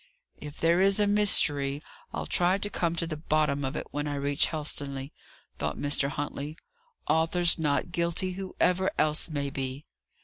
[0.39, 1.79] "If there is a mystery,
[2.11, 5.11] I'll try to come to the bottom of it, when I reach Helstonleigh,"
[5.59, 6.09] thought Mr.
[6.09, 6.57] Huntley.
[7.05, 9.85] "Arthur's not guilty, whoever else may be."